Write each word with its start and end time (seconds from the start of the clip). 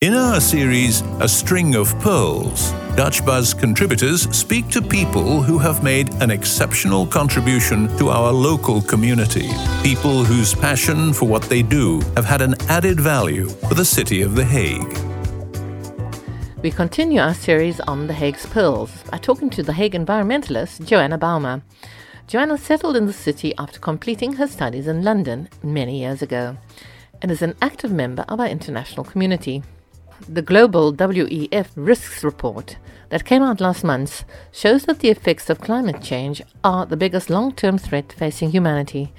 In 0.00 0.14
our 0.14 0.40
series, 0.40 1.00
A 1.18 1.28
String 1.28 1.74
of 1.74 1.92
Pearls, 1.98 2.70
Dutch 2.94 3.26
Buzz 3.26 3.52
contributors 3.52 4.30
speak 4.30 4.68
to 4.68 4.80
people 4.80 5.42
who 5.42 5.58
have 5.58 5.82
made 5.82 6.14
an 6.22 6.30
exceptional 6.30 7.04
contribution 7.04 7.88
to 7.96 8.08
our 8.08 8.30
local 8.30 8.80
community. 8.80 9.50
People 9.82 10.22
whose 10.22 10.54
passion 10.54 11.12
for 11.12 11.26
what 11.26 11.42
they 11.42 11.62
do 11.62 11.98
have 12.14 12.24
had 12.24 12.42
an 12.42 12.54
added 12.68 13.00
value 13.00 13.48
for 13.48 13.74
the 13.74 13.84
city 13.84 14.22
of 14.22 14.36
The 14.36 14.44
Hague. 14.44 14.96
We 16.62 16.70
continue 16.70 17.20
our 17.20 17.34
series 17.34 17.80
on 17.80 18.06
The 18.06 18.14
Hague's 18.14 18.46
Pearls 18.46 19.02
by 19.10 19.18
talking 19.18 19.50
to 19.50 19.64
The 19.64 19.72
Hague 19.72 19.94
environmentalist 19.94 20.86
Joanna 20.86 21.18
Baumer. 21.18 21.62
Joanna 22.28 22.56
settled 22.56 22.94
in 22.94 23.06
the 23.06 23.12
city 23.12 23.52
after 23.58 23.80
completing 23.80 24.34
her 24.34 24.46
studies 24.46 24.86
in 24.86 25.02
London 25.02 25.48
many 25.60 25.98
years 25.98 26.22
ago 26.22 26.56
and 27.20 27.32
is 27.32 27.42
an 27.42 27.56
active 27.60 27.90
member 27.90 28.24
of 28.28 28.38
our 28.38 28.46
international 28.46 29.02
community. 29.02 29.64
The 30.26 30.42
global 30.42 30.92
WEF 30.92 31.68
Risks 31.76 32.24
Report 32.24 32.76
that 33.10 33.24
came 33.24 33.42
out 33.42 33.60
last 33.60 33.84
month 33.84 34.24
shows 34.52 34.84
that 34.84 34.98
the 34.98 35.10
effects 35.10 35.48
of 35.48 35.60
climate 35.60 36.02
change 36.02 36.42
are 36.64 36.86
the 36.86 36.96
biggest 36.96 37.30
long 37.30 37.52
term 37.52 37.78
threat 37.78 38.12
facing 38.12 38.50
humanity 38.50 39.12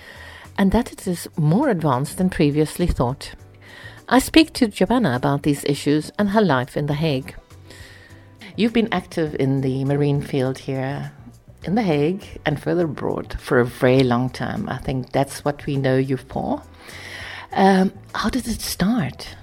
and 0.58 0.72
that 0.72 0.92
it 0.92 1.08
is 1.08 1.28
more 1.38 1.70
advanced 1.70 2.18
than 2.18 2.30
previously 2.30 2.86
thought. 2.86 3.34
I 4.10 4.20
speak 4.20 4.54
to 4.54 4.68
Giovanna 4.68 5.16
about 5.16 5.44
these 5.44 5.64
issues 5.66 6.12
and 6.20 6.30
her 6.30 6.42
life 6.42 6.76
in 6.76 6.88
The 6.88 6.96
Hague. 6.96 7.36
You've 8.58 8.74
been 8.74 8.92
active 8.92 9.36
in 9.40 9.62
the 9.62 9.86
marine 9.86 10.22
field 10.22 10.58
here 10.58 11.14
in 11.64 11.76
The 11.76 11.84
Hague 11.84 12.42
and 12.46 12.62
further 12.62 12.86
abroad 12.86 13.40
for 13.40 13.60
a 13.60 13.66
very 13.66 14.04
long 14.04 14.30
time. 14.30 14.68
I 14.68 14.78
think 14.78 15.12
that's 15.12 15.46
what 15.46 15.66
we 15.66 15.78
know 15.78 15.98
you 15.98 16.18
for. 16.18 16.62
Um, 17.54 17.94
how 18.14 18.30
did 18.30 18.48
it 18.48 18.62
start? 18.62 19.36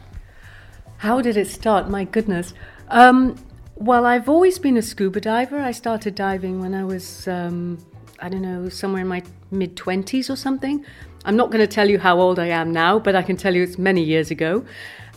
How 0.99 1.21
did 1.21 1.37
it 1.37 1.49
start? 1.49 1.91
My 1.91 2.05
goodness. 2.05 2.55
Um, 2.89 3.37
well, 3.75 4.07
I've 4.07 4.29
always 4.29 4.59
been 4.59 4.77
a 4.77 4.83
scuba 4.83 5.21
diver. 5.21 5.61
I 5.61 5.73
started 5.73 6.15
diving 6.15 6.61
when 6.61 6.75
I 6.75 6.85
was, 6.85 7.29
um, 7.29 7.79
I 8.19 8.29
don't 8.31 8.43
know, 8.43 8.69
somewhere 8.71 9.03
in 9.03 9.09
my 9.09 9.23
mid 9.51 9.77
20s 9.77 10.31
or 10.31 10.37
something. 10.37 10.85
I'm 11.25 11.37
not 11.37 11.51
going 11.51 11.61
to 11.61 11.67
tell 11.67 11.91
you 11.91 11.99
how 11.99 12.19
old 12.19 12.39
I 12.39 12.47
am 12.47 12.73
now, 12.73 12.99
but 12.99 13.15
I 13.15 13.23
can 13.23 13.37
tell 13.37 13.55
you 13.55 13.63
it's 13.63 13.77
many 13.79 14.03
years 14.03 14.31
ago. 14.31 14.65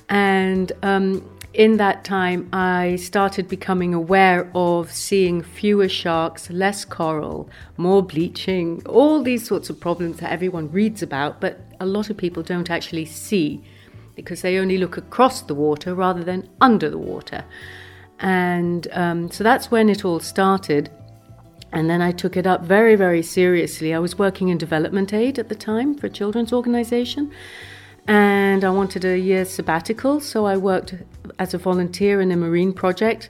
And 0.09 0.71
um, 0.83 1.23
in 1.53 1.77
that 1.77 2.03
time, 2.03 2.49
I 2.51 2.97
started 2.97 3.47
becoming 3.47 3.93
aware 3.93 4.51
of 4.53 4.91
seeing 4.91 5.41
fewer 5.41 5.87
sharks, 5.87 6.49
less 6.49 6.83
coral, 6.83 7.49
more 7.77 8.03
bleaching, 8.03 8.81
all 8.85 9.23
these 9.23 9.47
sorts 9.47 9.69
of 9.69 9.79
problems 9.79 10.17
that 10.17 10.31
everyone 10.31 10.71
reads 10.71 11.01
about, 11.01 11.39
but 11.39 11.61
a 11.79 11.85
lot 11.85 12.09
of 12.09 12.17
people 12.17 12.43
don't 12.43 12.69
actually 12.69 13.05
see 13.05 13.63
because 14.23 14.41
they 14.41 14.57
only 14.57 14.77
look 14.77 14.97
across 14.97 15.41
the 15.41 15.55
water 15.55 15.95
rather 15.95 16.23
than 16.23 16.49
under 16.61 16.89
the 16.89 16.97
water. 16.97 17.43
And 18.19 18.87
um, 18.91 19.31
so 19.31 19.43
that's 19.43 19.71
when 19.71 19.89
it 19.89 20.03
all 20.03 20.19
started. 20.19 20.89
And 21.71 21.89
then 21.89 22.01
I 22.01 22.11
took 22.11 22.35
it 22.35 22.45
up 22.47 22.63
very, 22.63 22.95
very 22.95 23.21
seriously. 23.21 23.93
I 23.93 23.99
was 23.99 24.17
working 24.17 24.49
in 24.49 24.57
development 24.57 25.13
aid 25.13 25.39
at 25.39 25.49
the 25.49 25.55
time 25.55 25.95
for 25.95 26.07
a 26.07 26.09
children's 26.09 26.51
organization. 26.51 27.31
And 28.07 28.63
I 28.63 28.71
wanted 28.71 29.05
a 29.05 29.17
year's 29.17 29.49
sabbatical. 29.49 30.19
So 30.19 30.45
I 30.45 30.57
worked 30.57 30.95
as 31.37 31.53
a 31.53 31.57
volunteer 31.57 32.21
in 32.21 32.31
a 32.31 32.35
marine 32.35 32.73
project 32.73 33.29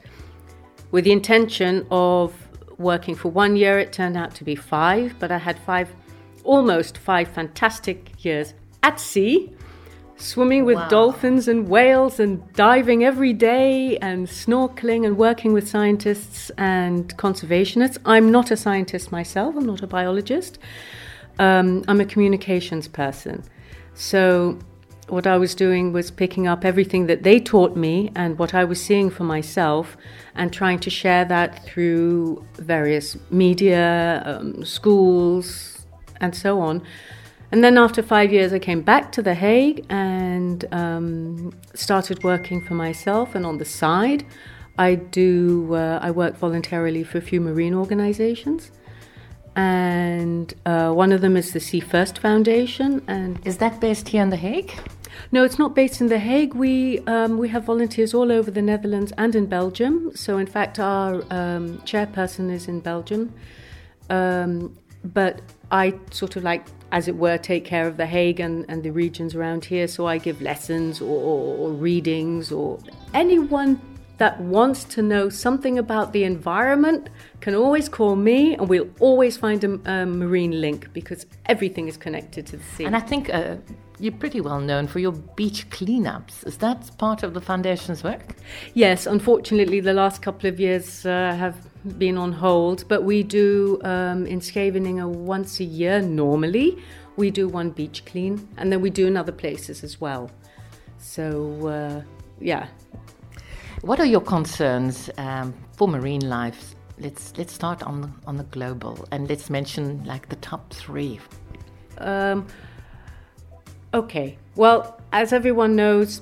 with 0.91 1.03
the 1.03 1.11
intention 1.11 1.85
of 1.91 2.33
working 2.77 3.15
for 3.15 3.29
one 3.29 3.55
year. 3.55 3.77
It 3.77 3.91
turned 3.93 4.17
out 4.17 4.33
to 4.35 4.43
be 4.43 4.55
five, 4.55 5.15
but 5.19 5.31
I 5.31 5.37
had 5.37 5.59
five, 5.59 5.89
almost 6.43 6.97
five 6.97 7.27
fantastic 7.27 8.23
years 8.23 8.53
at 8.81 8.99
sea 8.99 9.53
swimming 10.19 10.65
with 10.65 10.75
wow. 10.75 10.89
dolphins 10.89 11.47
and 11.47 11.67
whales 11.69 12.19
and 12.19 12.51
diving 12.53 13.03
every 13.03 13.33
day 13.33 13.97
and 13.97 14.27
snorkeling 14.27 15.05
and 15.05 15.17
working 15.17 15.53
with 15.53 15.67
scientists 15.67 16.51
and 16.57 17.15
conservationists. 17.17 17.97
I'm 18.05 18.29
not 18.31 18.51
a 18.51 18.57
scientist 18.57 19.11
myself, 19.11 19.55
I'm 19.55 19.65
not 19.65 19.81
a 19.81 19.87
biologist. 19.87 20.59
Um, 21.39 21.85
I'm 21.87 22.01
a 22.01 22.05
communications 22.05 22.87
person. 22.89 23.43
So, 23.93 24.59
what 25.07 25.25
I 25.25 25.37
was 25.37 25.55
doing 25.55 25.91
was 25.91 26.11
picking 26.11 26.47
up 26.47 26.63
everything 26.63 27.07
that 27.07 27.23
they 27.23 27.39
taught 27.39 27.75
me 27.75 28.11
and 28.15 28.37
what 28.37 28.53
I 28.53 28.63
was 28.63 28.79
seeing 28.79 29.09
for 29.09 29.23
myself 29.23 29.97
and 30.35 30.53
trying 30.53 30.79
to 30.79 30.89
share 30.91 31.25
that 31.25 31.65
through 31.65 32.45
various 32.57 33.17
media, 33.31 34.21
um, 34.25 34.63
schools, 34.63 35.87
and 36.21 36.35
so 36.35 36.59
on 36.59 36.83
and 37.51 37.63
then 37.63 37.77
after 37.77 38.03
five 38.03 38.31
years, 38.31 38.53
I 38.53 38.59
came 38.59 38.81
back 38.81 39.11
to 39.13 39.21
The 39.21 39.33
Hague 39.33 39.85
and 39.89 40.65
um, 40.71 41.51
started 41.73 42.23
working 42.23 42.61
for 42.61 42.75
myself. 42.75 43.33
And 43.33 43.45
on 43.45 43.57
the 43.57 43.65
side, 43.65 44.23
I 44.77 44.95
do 44.95 45.73
uh, 45.73 45.99
I 46.01 46.11
work 46.11 46.37
voluntarily 46.37 47.03
for 47.03 47.17
a 47.17 47.21
few 47.21 47.41
marine 47.41 47.73
organizations. 47.73 48.71
And 49.55 50.53
uh, 50.65 50.91
one 50.91 51.11
of 51.11 51.21
them 51.21 51.35
is 51.35 51.51
the 51.51 51.59
Sea 51.59 51.79
First 51.79 52.19
Foundation. 52.19 53.03
And 53.07 53.39
is 53.45 53.57
that 53.57 53.81
based 53.81 54.09
here 54.09 54.21
in 54.21 54.29
The 54.29 54.37
Hague? 54.37 54.71
No, 55.31 55.43
it's 55.43 55.57
not 55.57 55.75
based 55.75 56.01
in 56.01 56.07
The 56.07 56.19
Hague. 56.19 56.53
We 56.53 56.99
um, 56.99 57.39
we 57.39 57.49
have 57.49 57.63
volunteers 57.63 58.13
all 58.13 58.31
over 58.31 58.51
the 58.51 58.61
Netherlands 58.61 59.11
and 59.17 59.35
in 59.35 59.47
Belgium. 59.47 60.11
So 60.15 60.37
in 60.37 60.45
fact, 60.45 60.79
our 60.79 61.15
um, 61.31 61.79
chairperson 61.79 62.51
is 62.51 62.67
in 62.67 62.79
Belgium. 62.79 63.33
Um, 64.09 64.77
but 65.03 65.41
I 65.71 65.95
sort 66.11 66.35
of 66.35 66.43
like 66.43 66.65
as 66.91 67.07
it 67.07 67.15
were, 67.15 67.37
take 67.37 67.65
care 67.65 67.87
of 67.87 67.97
the 67.97 68.05
Hague 68.05 68.39
and, 68.39 68.65
and 68.67 68.83
the 68.83 68.91
regions 68.91 69.35
around 69.35 69.65
here. 69.65 69.87
So 69.87 70.07
I 70.07 70.17
give 70.17 70.41
lessons 70.41 71.01
or, 71.01 71.05
or, 71.05 71.57
or 71.57 71.71
readings, 71.71 72.51
or 72.51 72.79
anyone 73.13 73.79
that 74.19 74.39
wants 74.41 74.83
to 74.83 75.01
know 75.01 75.29
something 75.29 75.79
about 75.79 76.11
the 76.11 76.23
environment 76.25 77.09
can 77.39 77.55
always 77.55 77.87
call 77.87 78.15
me 78.17 78.55
and 78.55 78.67
we'll 78.67 78.89
always 78.99 79.37
find 79.37 79.63
a, 79.63 79.79
a 79.85 80.05
marine 80.05 80.59
link 80.59 80.91
because 80.93 81.25
everything 81.45 81.87
is 81.87 81.95
connected 81.95 82.45
to 82.47 82.57
the 82.57 82.63
sea. 82.75 82.83
And 82.83 82.97
I 82.97 82.99
think 82.99 83.33
uh, 83.33 83.55
you're 83.97 84.13
pretty 84.13 84.41
well 84.41 84.59
known 84.59 84.87
for 84.87 84.99
your 84.99 85.13
beach 85.13 85.69
cleanups. 85.69 86.45
Is 86.45 86.57
that 86.57 86.91
part 86.97 87.23
of 87.23 87.33
the 87.33 87.41
foundation's 87.41 88.03
work? 88.03 88.35
Yes, 88.73 89.07
unfortunately, 89.07 89.79
the 89.79 89.93
last 89.93 90.21
couple 90.21 90.49
of 90.49 90.59
years 90.59 91.05
uh, 91.05 91.33
have 91.35 91.55
been 91.97 92.17
on 92.17 92.31
hold, 92.31 92.87
but 92.87 93.03
we 93.03 93.23
do 93.23 93.79
um, 93.83 94.25
in 94.25 94.41
Scheveningen 94.41 95.25
once 95.25 95.59
a 95.59 95.63
year 95.63 96.01
normally. 96.01 96.77
We 97.15 97.31
do 97.31 97.47
one 97.47 97.71
beach 97.71 98.05
clean, 98.05 98.47
and 98.57 98.71
then 98.71 98.81
we 98.81 98.89
do 98.89 99.07
in 99.07 99.17
other 99.17 99.31
places 99.31 99.83
as 99.83 99.99
well. 99.99 100.29
So, 100.97 101.67
uh, 101.67 102.01
yeah. 102.39 102.67
What 103.81 103.99
are 103.99 104.05
your 104.05 104.21
concerns 104.21 105.09
um, 105.17 105.53
for 105.77 105.87
marine 105.87 106.27
life? 106.29 106.75
Let's 106.99 107.33
let's 107.37 107.53
start 107.53 107.81
on 107.83 108.01
the, 108.01 108.09
on 108.27 108.35
the 108.35 108.43
global, 108.43 109.07
and 109.11 109.29
let's 109.29 109.49
mention 109.49 110.03
like 110.03 110.27
the 110.27 110.35
top 110.37 110.73
three. 110.73 111.19
Um, 111.97 112.47
okay. 113.93 114.37
Well, 114.55 114.99
as 115.11 115.31
everyone 115.31 115.75
knows, 115.75 116.21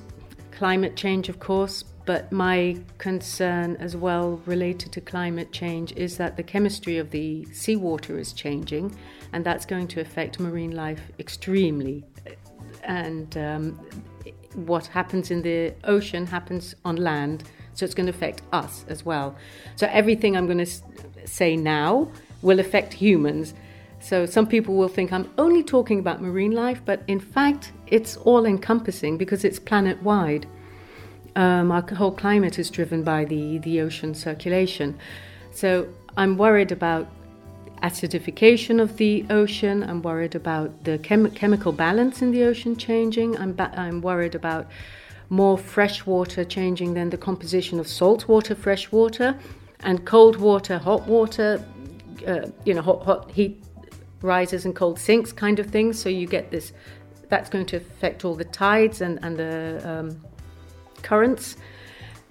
climate 0.52 0.96
change, 0.96 1.30
of 1.30 1.40
course, 1.40 1.84
but 2.08 2.32
my 2.32 2.78
concern 3.00 3.76
as 3.82 3.98
well 3.98 4.42
related 4.46 4.94
to 4.94 5.02
climate 5.02 5.52
change 5.52 5.92
is 5.98 6.16
that 6.16 6.38
the 6.38 6.42
chemistry 6.42 6.98
of 6.98 7.12
the 7.12 7.46
seawater 7.52 8.18
is 8.18 8.32
changing, 8.32 8.98
and 9.34 9.46
that's 9.46 9.66
going 9.66 9.90
to 9.90 10.00
affect 10.00 10.40
marine 10.40 10.72
life 10.72 11.02
extremely. 11.20 12.06
And 12.84 13.38
um, 13.38 13.74
what 14.56 14.88
happens 14.88 15.32
in 15.32 15.42
the 15.42 15.74
ocean 15.84 16.26
happens 16.26 16.76
on 16.86 16.96
land, 16.96 17.44
so 17.74 17.84
it's 17.84 17.94
going 17.94 18.08
to 18.08 18.14
affect 18.14 18.42
us 18.54 18.86
as 18.88 19.06
well. 19.06 19.36
So 19.76 19.88
everything 19.92 20.38
I'm 20.38 20.46
going 20.46 20.66
to 20.66 20.72
say 21.26 21.58
now 21.58 22.10
will 22.42 22.62
affect 22.62 22.94
humans. 22.94 23.54
So 24.00 24.26
some 24.26 24.48
people 24.48 24.76
will 24.76 24.88
think 24.88 25.12
I'm 25.12 25.30
only 25.38 25.62
talking 25.62 26.00
about 26.00 26.22
marine 26.22 26.54
life, 26.54 26.82
but 26.86 27.02
in 27.08 27.20
fact, 27.20 27.74
it's 27.88 28.16
all 28.16 28.46
encompassing 28.46 29.18
because 29.18 29.44
it's 29.44 29.60
planet 29.60 30.02
wide. 30.02 30.48
Um, 31.38 31.72
our 31.72 31.84
whole 31.96 32.12
climate 32.12 32.58
is 32.58 32.72
driven 32.72 33.04
by 33.04 33.24
the, 33.24 33.60
the 33.60 33.80
ocean 33.82 34.16
circulation. 34.16 34.98
So 35.52 35.88
I'm 36.18 36.36
worried 36.36 36.72
about 36.72 37.08
acidification 37.84 38.82
of 38.82 38.98
the 38.98 39.24
ocean. 39.30 39.84
I'm 39.84 40.02
worried 40.02 40.34
about 40.34 40.84
the 40.84 40.98
chem- 40.98 41.30
chemical 41.32 41.72
balance 41.72 42.24
in 42.24 42.32
the 42.32 42.44
ocean 42.44 42.76
changing. 42.76 43.38
I'm, 43.38 43.54
ba- 43.54 43.72
I'm 43.78 44.02
worried 44.02 44.34
about 44.34 44.66
more 45.30 45.60
fresh 45.60 46.08
water 46.08 46.44
changing 46.44 46.96
than 46.96 47.12
the 47.12 47.18
composition 47.18 47.80
of 47.80 47.88
salt 47.88 48.28
water, 48.28 48.56
fresh 48.56 48.92
water, 48.92 49.38
and 49.82 50.04
cold 50.08 50.38
water, 50.38 50.80
hot 50.80 51.06
water, 51.06 51.64
uh, 52.26 52.48
you 52.66 52.74
know, 52.74 52.82
hot, 52.82 53.04
hot 53.04 53.32
heat 53.32 53.64
rises 54.24 54.66
and 54.66 54.76
cold 54.76 54.98
sinks 54.98 55.32
kind 55.32 55.60
of 55.60 55.68
thing. 55.68 55.94
So 55.94 56.10
you 56.10 56.26
get 56.26 56.50
this, 56.50 56.74
that's 57.30 57.48
going 57.48 57.68
to 57.68 57.78
affect 57.78 58.26
all 58.26 58.34
the 58.34 58.46
tides 58.46 59.02
and, 59.02 59.20
and 59.22 59.38
the 59.38 59.82
um, 59.88 60.22
currents. 61.08 61.56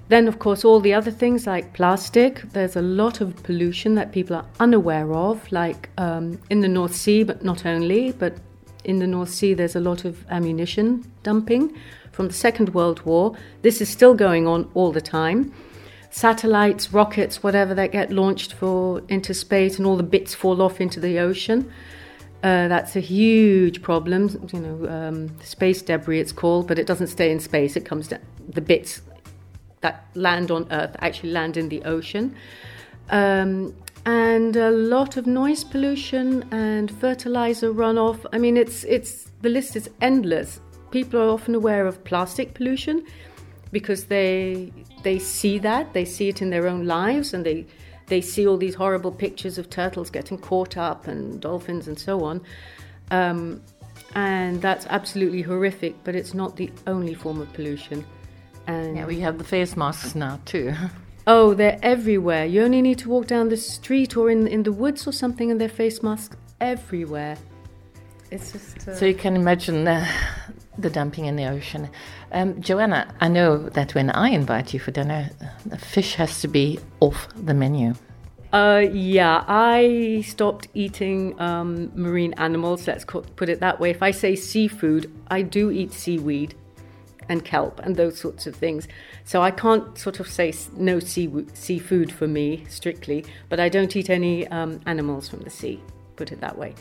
Then, 0.09 0.29
of 0.29 0.39
course, 0.39 0.65
all 0.65 0.81
the 0.81 0.95
other 0.95 1.11
things 1.11 1.47
like 1.47 1.73
plastic. 1.73 2.43
There's 2.53 2.77
a 2.77 2.83
lot 2.83 3.21
of 3.21 3.43
pollution 3.43 3.97
that 3.97 4.13
people 4.13 4.37
are 4.37 4.47
unaware 4.61 5.13
of, 5.13 5.51
like 5.51 5.89
um, 5.99 6.39
in 6.49 6.61
the 6.61 6.69
North 6.69 6.95
Sea, 6.95 7.25
but 7.25 7.43
not 7.43 7.67
only, 7.67 8.13
but 8.13 8.35
in 8.85 9.01
the 9.01 9.07
North 9.07 9.31
Sea, 9.31 9.53
there's 9.55 9.75
a 9.75 9.81
lot 9.81 10.05
of 10.05 10.25
ammunition 10.31 11.05
dumping 11.25 11.77
from 12.13 12.29
the 12.29 12.35
Second 12.35 12.73
World 12.73 13.01
War. 13.03 13.37
This 13.63 13.81
is 13.81 13.89
still 13.89 14.15
going 14.15 14.47
on 14.47 14.71
all 14.75 14.93
the 14.93 15.01
time. 15.01 15.53
Satellites, 16.11 16.93
rockets, 16.93 17.43
whatever 17.43 17.75
that 17.75 17.91
get 17.91 18.13
launched 18.13 18.53
for 18.53 19.03
into 19.09 19.35
space, 19.35 19.77
and 19.77 19.87
all 19.87 19.97
the 19.97 20.03
bits 20.03 20.35
fall 20.35 20.63
off 20.63 20.81
into 20.81 21.01
the 21.01 21.19
ocean. 21.19 21.71
Uh, 22.43 22.69
that's 22.69 22.95
a 22.97 23.01
huge 23.01 23.83
problem. 23.83 24.29
You 24.53 24.61
know, 24.61 24.89
um, 24.89 25.41
space 25.41 25.83
debris 25.83 26.21
it's 26.21 26.33
called, 26.33 26.69
but 26.69 26.79
it 26.79 26.87
doesn't 26.87 27.09
stay 27.09 27.31
in 27.31 27.41
space. 27.41 27.77
It 27.77 27.85
comes 27.85 28.09
down. 28.09 28.21
The 28.49 28.61
bits 28.61 29.03
that 29.81 30.07
land 30.15 30.51
on 30.51 30.67
Earth 30.71 30.95
actually 31.01 31.31
land 31.31 31.57
in 31.57 31.69
the 31.69 31.83
ocean. 31.85 32.35
Um, 33.11 33.75
and 34.05 34.57
a 34.57 34.71
lot 34.71 35.17
of 35.17 35.27
noise 35.27 35.65
pollution 35.65 36.45
and 36.53 36.91
fertilizer 36.91 37.73
runoff. 37.73 38.25
I 38.33 38.39
mean, 38.39 38.57
it's 38.57 38.85
it's 38.85 39.33
the 39.43 39.49
list 39.49 39.75
is 39.75 39.91
endless. 40.01 40.61
People 40.93 41.21
are 41.21 41.29
often 41.29 41.55
aware 41.55 41.87
of 41.87 42.05
plastic 42.05 42.55
pollution 42.55 43.05
because 43.73 44.05
they 44.05 44.73
they 45.03 45.19
see 45.19 45.59
that 45.59 45.93
they 45.93 46.05
see 46.05 46.29
it 46.29 46.41
in 46.41 46.51
their 46.51 46.69
own 46.69 46.87
lives 46.87 47.35
and 47.35 47.45
they 47.45 47.67
they 48.07 48.21
see 48.21 48.47
all 48.47 48.57
these 48.57 48.75
horrible 48.75 49.13
pictures 49.13 49.59
of 49.59 49.69
turtles 49.71 50.11
getting 50.11 50.39
caught 50.39 50.77
up 50.77 51.07
and 51.07 51.41
dolphins 51.41 51.89
and 51.89 51.99
so 51.99 52.25
on. 52.25 52.41
Um, 53.11 53.63
and 54.15 54.63
that's 54.63 54.87
absolutely 54.87 55.43
horrific, 55.43 55.95
but 56.05 56.15
it's 56.15 56.33
not 56.33 56.57
the 56.57 56.71
only 56.87 57.15
form 57.15 57.41
of 57.41 57.53
pollution. 57.53 58.05
And 58.67 58.97
yeah, 58.97 59.07
we 59.07 59.21
have 59.21 59.39
the 59.39 59.45
face 59.45 59.77
masks 59.77 60.15
now 60.15 60.41
too. 60.45 60.75
oh, 61.27 61.55
they're 61.55 61.79
everywhere. 61.83 62.47
You 62.47 62.63
only 62.63 62.83
need 62.83 62.99
to 63.01 63.09
walk 63.09 63.27
down 63.27 63.49
the 63.49 63.57
street 63.57 64.17
or 64.17 64.31
in 64.31 64.47
in 64.47 64.63
the 64.63 64.73
woods 64.73 65.07
or 65.07 65.13
something, 65.13 65.51
and 65.51 65.61
there 65.61 65.67
are 65.67 65.81
face 65.85 66.03
masks 66.03 66.37
everywhere. 66.61 67.37
It's 68.31 68.53
just. 68.53 68.89
Uh... 68.89 68.97
So 68.97 69.07
you 69.07 69.15
can 69.15 69.37
imagine 69.37 69.85
the, 69.85 70.09
the 70.79 70.91
dumping 70.91 71.27
in 71.27 71.37
the 71.37 71.47
ocean. 71.47 71.89
Um, 72.33 72.61
Joanna, 72.61 73.15
I 73.21 73.29
know 73.29 73.69
that 73.71 73.95
when 73.95 74.11
I 74.11 74.31
invite 74.31 74.75
you 74.75 74.81
for 74.81 74.91
dinner, 74.91 75.31
the 75.65 75.79
fish 75.79 76.15
has 76.15 76.41
to 76.43 76.49
be 76.49 76.79
off 77.01 77.29
the 77.35 77.55
menu. 77.55 77.95
Uh, 78.53 78.87
yeah, 78.93 79.45
I 79.49 80.23
stopped 80.27 80.69
eating 80.73 81.39
um, 81.41 81.91
marine 81.95 82.33
animals. 82.35 82.87
Let's 82.87 83.05
put 83.05 83.49
it 83.49 83.61
that 83.61 83.81
way. 83.81 83.91
If 83.91 84.03
I 84.03 84.13
say 84.13 84.37
seafood, 84.37 85.13
I 85.29 85.43
do 85.43 85.71
eat 85.71 85.93
seaweed 85.93 86.55
and 87.29 87.45
kelp 87.45 87.81
and 87.81 87.97
those 87.97 88.19
sorts 88.19 88.47
of 88.47 88.55
things. 88.55 88.87
So 89.25 89.43
I 89.43 89.51
can't 89.51 89.99
sort 89.99 90.21
of 90.21 90.29
say 90.29 90.55
no 90.77 91.01
sea, 91.01 91.31
seafood 91.55 92.13
for 92.13 92.29
me 92.29 92.65
strictly, 92.69 93.25
but 93.49 93.61
I 93.61 93.69
don't 93.69 93.95
eat 93.97 94.11
any 94.11 94.47
um, 94.49 94.81
animals 94.87 95.29
from 95.29 95.41
the 95.41 95.51
sea, 95.51 95.81
put 96.15 96.33
it 96.33 96.41
that 96.41 96.57
way. 96.57 96.75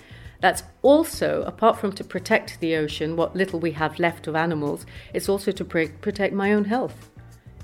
That's 0.46 0.62
also, 0.84 1.42
apart 1.48 1.80
from 1.80 1.92
to 1.94 2.04
protect 2.04 2.60
the 2.60 2.76
ocean, 2.76 3.16
what 3.16 3.36
little 3.36 3.60
we 3.60 3.72
have 3.72 3.98
left 3.98 4.28
of 4.28 4.36
animals, 4.36 4.86
it's 5.12 5.28
also 5.28 5.52
to 5.52 5.66
protect 5.66 6.36
my 6.36 6.54
own 6.54 6.66
health. 6.66 7.10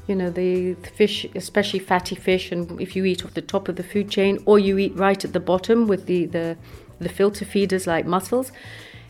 You 0.07 0.15
know, 0.15 0.31
the, 0.31 0.73
the 0.73 0.89
fish, 0.89 1.27
especially 1.35 1.77
fatty 1.77 2.15
fish, 2.15 2.51
and 2.51 2.81
if 2.81 2.95
you 2.95 3.05
eat 3.05 3.23
off 3.23 3.35
the 3.35 3.43
top 3.43 3.69
of 3.69 3.75
the 3.75 3.83
food 3.83 4.09
chain 4.09 4.39
or 4.47 4.57
you 4.57 4.79
eat 4.79 4.95
right 4.95 5.23
at 5.23 5.31
the 5.31 5.39
bottom 5.39 5.85
with 5.85 6.07
the, 6.07 6.25
the, 6.25 6.57
the 6.97 7.07
filter 7.07 7.45
feeders 7.45 7.85
like 7.85 8.07
mussels, 8.07 8.51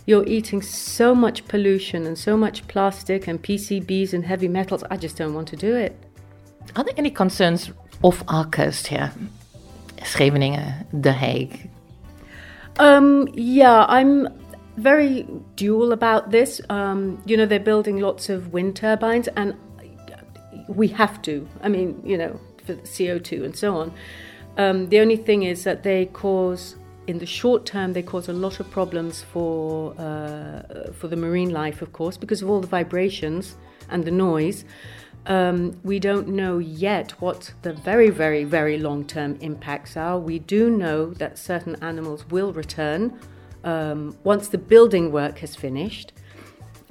you're 0.05 0.27
eating 0.27 0.61
so 0.61 1.15
much 1.15 1.47
pollution 1.47 2.05
and 2.05 2.17
so 2.17 2.35
much 2.35 2.67
plastic 2.67 3.25
and 3.25 3.41
PCBs 3.41 4.11
and 4.11 4.25
heavy 4.25 4.49
metals. 4.49 4.83
I 4.91 4.97
just 4.97 5.15
don't 5.15 5.33
want 5.33 5.47
to 5.47 5.55
do 5.55 5.77
it. 5.77 5.97
Are 6.75 6.83
there 6.83 6.95
any 6.97 7.09
concerns 7.09 7.71
off 8.01 8.21
our 8.27 8.43
coast 8.43 8.87
here? 8.87 9.13
Scheveningen, 10.03 10.87
The 10.91 11.13
Hague? 11.13 11.69
Um, 12.79 13.27
yeah, 13.33 13.85
I'm 13.87 14.27
very 14.77 15.27
dual 15.55 15.91
about 15.91 16.31
this. 16.31 16.61
Um, 16.69 17.21
you 17.25 17.37
know, 17.37 17.45
they're 17.45 17.59
building 17.59 17.99
lots 17.99 18.29
of 18.29 18.53
wind 18.53 18.75
turbines, 18.75 19.27
and 19.35 19.55
we 20.67 20.87
have 20.89 21.21
to. 21.23 21.47
I 21.61 21.69
mean, 21.69 22.01
you 22.05 22.17
know, 22.17 22.39
for 22.65 22.75
CO2 22.75 23.43
and 23.43 23.55
so 23.55 23.75
on. 23.75 23.93
Um, 24.57 24.89
the 24.89 24.99
only 24.99 25.17
thing 25.17 25.43
is 25.43 25.63
that 25.63 25.83
they 25.83 26.07
cause 26.07 26.75
in 27.07 27.19
the 27.19 27.25
short 27.25 27.65
term, 27.65 27.93
they 27.93 28.03
cause 28.03 28.29
a 28.29 28.33
lot 28.33 28.59
of 28.59 28.69
problems 28.69 29.21
for 29.21 29.93
uh, 29.99 30.91
for 30.93 31.07
the 31.07 31.15
marine 31.15 31.49
life, 31.49 31.81
of 31.81 31.93
course, 31.93 32.17
because 32.17 32.41
of 32.41 32.49
all 32.49 32.61
the 32.61 32.67
vibrations 32.67 33.55
and 33.89 34.05
the 34.05 34.11
noise. 34.11 34.65
Um, 35.25 35.79
we 35.83 35.99
don't 35.99 36.29
know 36.29 36.57
yet 36.57 37.11
what 37.21 37.53
the 37.61 37.73
very, 37.73 38.09
very, 38.09 38.43
very 38.43 38.77
long 38.77 39.05
term 39.05 39.37
impacts 39.41 39.95
are. 39.95 40.19
We 40.19 40.39
do 40.39 40.69
know 40.69 41.13
that 41.15 41.37
certain 41.37 41.75
animals 41.83 42.27
will 42.29 42.53
return 42.53 43.19
um, 43.63 44.17
once 44.23 44.47
the 44.47 44.57
building 44.57 45.11
work 45.11 45.39
has 45.39 45.55
finished. 45.55 46.13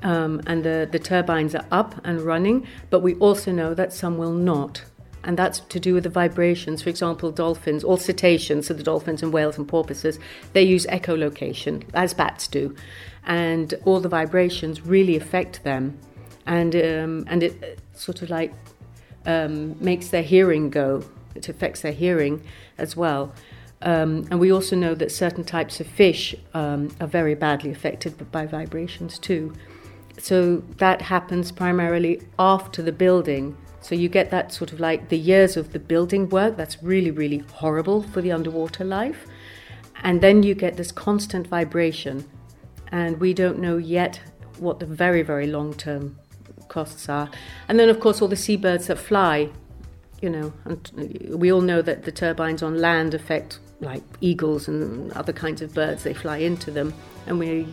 Um, 0.03 0.41
and 0.47 0.65
the, 0.65 0.89
the 0.91 0.99
turbines 0.99 1.55
are 1.55 1.67
up 1.71 2.01
and 2.05 2.23
running, 2.23 2.67
but 2.89 3.01
we 3.01 3.17
also 3.17 3.53
know 3.53 3.75
that 3.75 3.93
some 3.93 4.17
will 4.17 4.33
not 4.33 4.85
and 5.25 5.37
that's 5.37 5.61
to 5.61 5.81
do 5.81 5.95
with 5.95 6.05
the 6.05 6.11
vibrations. 6.11 6.83
For 6.83 6.89
example, 6.89 7.31
dolphins, 7.31 7.85
all 7.85 7.97
cetaceans, 7.97 8.67
so 8.67 8.75
the 8.75 8.83
dolphins 8.83 9.23
and 9.23 9.33
whales 9.33 9.59
and 9.59 9.67
porpoises, 9.69 10.19
they 10.53 10.63
use 10.63 10.87
echolocation, 10.87 11.85
as 11.95 12.15
bats 12.15 12.49
do, 12.49 12.75
and 13.25 13.75
all 13.85 14.01
the 14.01 14.09
vibrations 14.09 14.81
really 14.83 15.17
affect 15.17 15.63
them, 15.63 15.99
and 16.51 16.75
um, 16.75 17.25
and 17.29 17.43
it 17.43 17.79
sort 17.95 18.23
of 18.23 18.29
like 18.29 18.53
um, 19.25 19.77
makes 19.83 20.09
their 20.09 20.23
hearing 20.23 20.69
go. 20.69 21.03
It 21.35 21.49
affects 21.49 21.81
their 21.81 21.93
hearing 21.93 22.43
as 22.77 22.97
well. 22.97 23.33
Um, 23.83 24.27
and 24.31 24.39
we 24.39 24.53
also 24.53 24.77
know 24.77 24.95
that 24.95 25.11
certain 25.11 25.45
types 25.45 25.81
of 25.81 25.87
fish 25.87 26.35
um, 26.53 26.95
are 27.01 27.07
very 27.07 27.35
badly 27.35 27.71
affected 27.71 28.31
by 28.31 28.45
vibrations 28.45 29.19
too. 29.19 29.55
So 30.19 30.63
that 30.77 31.01
happens 31.01 31.51
primarily 31.51 32.21
after 32.39 32.83
the 32.83 32.93
building 32.93 33.57
so 33.81 33.95
you 33.95 34.09
get 34.09 34.31
that 34.31 34.53
sort 34.53 34.73
of 34.73 34.81
like 34.81 35.09
the 35.09 35.19
years 35.19 35.57
of 35.57 35.73
the 35.73 35.79
building 35.79 36.29
work 36.29 36.57
that's 36.57 36.83
really, 36.83 37.11
really 37.11 37.39
horrible 37.55 38.03
for 38.03 38.21
the 38.21 38.33
underwater 38.33 38.85
life. 38.85 39.27
And 40.03 40.21
then 40.21 40.43
you 40.43 40.55
get 40.55 40.77
this 40.77 40.93
constant 40.93 41.47
vibration. 41.47 42.29
And 42.93 43.19
we 43.21 43.33
don't 43.33 43.59
know 43.59 43.79
yet 43.79 44.21
what 44.59 44.81
the 44.81 44.87
very, 44.87 45.23
very 45.23 45.47
long 45.47 45.73
term 45.75 46.19
costs 46.71 47.09
are. 47.09 47.29
And 47.69 47.79
then, 47.79 47.91
of 47.91 48.01
course, 48.01 48.23
all 48.23 48.29
the 48.29 48.37
seabirds 48.37 48.87
that 48.87 48.97
fly, 48.97 49.51
you 50.23 50.31
know, 50.31 50.53
and 50.65 51.29
we 51.35 51.53
all 51.53 51.61
know 51.61 51.83
that 51.83 52.05
the 52.05 52.13
turbines 52.13 52.63
on 52.63 52.79
land 52.79 53.13
affect 53.13 53.59
like 53.81 54.03
eagles 54.23 54.69
and 54.69 55.13
other 55.13 55.33
kinds 55.33 55.61
of 55.61 55.75
birds, 55.75 56.05
they 56.05 56.15
fly 56.15 56.39
into 56.39 56.71
them. 56.71 56.95
And 57.27 57.39
we 57.39 57.67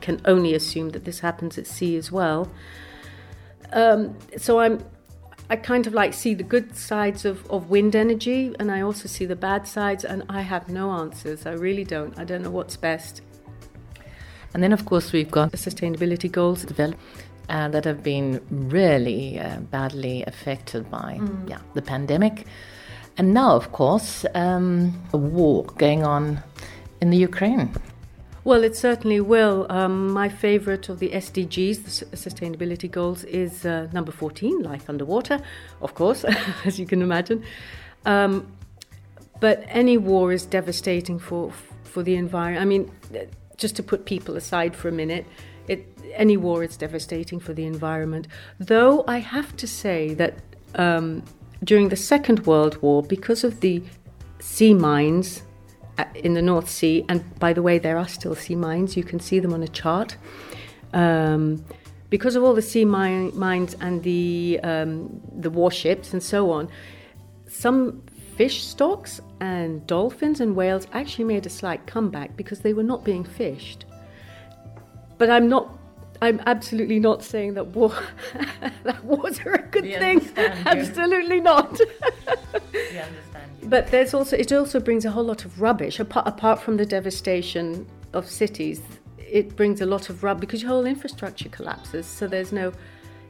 can 0.00 0.20
only 0.24 0.54
assume 0.54 0.90
that 0.90 1.04
this 1.04 1.20
happens 1.20 1.58
at 1.58 1.66
sea 1.66 1.96
as 1.96 2.10
well. 2.10 2.50
Um, 3.72 4.16
so 4.38 4.60
I'm 4.60 4.82
I 5.48 5.54
kind 5.54 5.86
of 5.86 5.94
like 5.94 6.12
see 6.12 6.34
the 6.34 6.42
good 6.42 6.76
sides 6.76 7.24
of, 7.24 7.48
of 7.50 7.70
wind 7.70 7.94
energy 7.94 8.52
and 8.58 8.70
I 8.70 8.80
also 8.80 9.06
see 9.06 9.26
the 9.26 9.36
bad 9.36 9.68
sides, 9.68 10.04
and 10.04 10.24
I 10.28 10.40
have 10.40 10.68
no 10.68 10.90
answers. 10.90 11.46
I 11.46 11.52
really 11.52 11.84
don't. 11.84 12.18
I 12.18 12.24
don't 12.24 12.42
know 12.42 12.50
what's 12.50 12.76
best. 12.76 13.22
And 14.52 14.62
then, 14.62 14.72
of 14.72 14.86
course, 14.86 15.12
we've 15.12 15.30
got 15.30 15.52
the 15.52 15.56
sustainability 15.56 16.32
goals 16.32 16.64
developed. 16.64 17.00
Uh, 17.48 17.68
that 17.68 17.84
have 17.84 18.02
been 18.02 18.40
really 18.50 19.38
uh, 19.38 19.60
badly 19.70 20.24
affected 20.26 20.90
by 20.90 21.16
mm. 21.20 21.48
yeah, 21.48 21.58
the 21.74 21.82
pandemic. 21.82 22.44
And 23.16 23.32
now, 23.32 23.54
of 23.54 23.70
course, 23.70 24.26
um, 24.34 25.00
a 25.12 25.16
war 25.16 25.64
going 25.78 26.04
on 26.04 26.42
in 27.00 27.10
the 27.10 27.16
Ukraine. 27.16 27.70
Well, 28.46 28.62
it 28.62 28.76
certainly 28.76 29.20
will. 29.20 29.66
Um, 29.70 30.12
my 30.12 30.28
favorite 30.28 30.88
of 30.88 30.98
the 30.98 31.10
SDGs, 31.10 31.84
the 31.84 32.16
sustainability 32.16 32.90
goals, 32.90 33.24
is 33.24 33.64
uh, 33.64 33.88
number 33.92 34.12
14, 34.12 34.62
life 34.62 34.88
underwater, 34.88 35.40
of 35.80 35.94
course, 35.94 36.24
as 36.64 36.78
you 36.78 36.86
can 36.86 37.02
imagine. 37.02 37.44
Um, 38.04 38.46
but 39.40 39.64
any 39.68 39.98
war 39.98 40.32
is 40.32 40.46
devastating 40.46 41.18
for, 41.18 41.52
for 41.82 42.02
the 42.02 42.14
environment. 42.14 42.62
I 42.62 42.64
mean, 42.66 43.28
just 43.56 43.76
to 43.76 43.82
put 43.82 44.04
people 44.04 44.36
aside 44.36 44.76
for 44.76 44.88
a 44.88 44.92
minute, 44.92 45.26
it, 45.68 45.86
any 46.14 46.36
war 46.36 46.62
is 46.62 46.76
devastating 46.76 47.40
for 47.40 47.52
the 47.52 47.64
environment. 47.64 48.28
Though 48.58 49.04
I 49.06 49.18
have 49.18 49.56
to 49.56 49.66
say 49.66 50.14
that 50.14 50.34
um, 50.74 51.22
during 51.64 51.88
the 51.88 51.96
Second 51.96 52.46
World 52.46 52.80
War, 52.82 53.02
because 53.02 53.44
of 53.44 53.60
the 53.60 53.82
sea 54.40 54.74
mines 54.74 55.42
uh, 55.98 56.04
in 56.14 56.34
the 56.34 56.42
North 56.42 56.68
Sea. 56.68 57.04
And 57.08 57.38
by 57.38 57.52
the 57.52 57.62
way, 57.62 57.78
there 57.78 57.96
are 57.96 58.08
still 58.08 58.34
sea 58.34 58.54
mines. 58.54 58.96
You 58.96 59.04
can 59.04 59.20
see 59.20 59.40
them 59.40 59.52
on 59.52 59.62
a 59.62 59.68
chart. 59.68 60.16
Um, 60.92 61.64
because 62.10 62.36
of 62.36 62.44
all 62.44 62.54
the 62.54 62.62
sea 62.62 62.84
mine, 62.84 63.32
mines 63.36 63.74
and 63.80 64.02
the 64.02 64.60
um, 64.62 65.20
the 65.32 65.50
warships 65.50 66.12
and 66.12 66.22
so 66.22 66.50
on, 66.50 66.68
some 67.48 68.02
fish 68.36 68.62
stocks 68.64 69.20
and 69.40 69.86
dolphins 69.86 70.40
and 70.40 70.54
whales 70.54 70.86
actually 70.92 71.24
made 71.24 71.46
a 71.46 71.50
slight 71.50 71.86
comeback 71.86 72.36
because 72.36 72.60
they 72.60 72.72
were 72.72 72.82
not 72.82 73.04
being 73.04 73.24
fished. 73.24 73.84
But 75.18 75.30
I'm 75.30 75.48
not. 75.48 75.72
I'm 76.22 76.40
absolutely 76.46 76.98
not 76.98 77.22
saying 77.22 77.54
that 77.54 77.66
war 77.68 77.92
that 78.84 79.04
wars 79.04 79.38
are 79.40 79.52
a 79.52 79.62
good 79.62 79.84
we 79.84 79.94
thing. 79.94 80.26
Absolutely 80.36 81.40
not. 81.40 81.78
But 83.64 83.90
there's 83.90 84.14
also 84.14 84.36
it 84.36 84.52
also 84.52 84.80
brings 84.80 85.04
a 85.04 85.10
whole 85.10 85.24
lot 85.24 85.44
of 85.44 85.60
rubbish 85.60 86.00
apart 86.00 86.26
apart 86.26 86.60
from 86.60 86.76
the 86.76 86.86
devastation 86.86 87.86
of 88.12 88.28
cities. 88.28 88.80
It 89.18 89.56
brings 89.56 89.80
a 89.80 89.86
lot 89.86 90.08
of 90.08 90.22
rubbish 90.22 90.40
because 90.40 90.62
your 90.62 90.70
whole 90.70 90.86
infrastructure 90.86 91.48
collapses. 91.48 92.06
So 92.06 92.26
there's 92.26 92.52
no 92.52 92.72